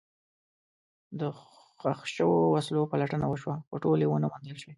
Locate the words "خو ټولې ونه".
3.67-4.27